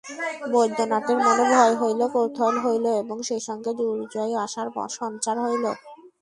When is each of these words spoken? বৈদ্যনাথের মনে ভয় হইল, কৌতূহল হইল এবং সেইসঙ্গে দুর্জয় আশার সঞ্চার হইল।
বৈদ্যনাথের 0.51 1.17
মনে 1.19 1.45
ভয় 1.51 1.75
হইল, 1.81 2.01
কৌতূহল 2.13 2.55
হইল 2.65 2.85
এবং 3.01 3.17
সেইসঙ্গে 3.27 3.71
দুর্জয় 3.79 4.33
আশার 4.45 4.67
সঞ্চার 4.97 5.35
হইল। 5.45 5.65